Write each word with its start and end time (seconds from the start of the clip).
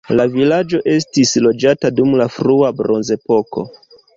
La 0.19 0.23
vilaĝo 0.35 0.79
estis 0.93 1.33
loĝata 1.47 1.91
dum 1.99 2.17
la 2.23 2.27
frua 2.39 2.73
bronzepoko. 2.81 3.69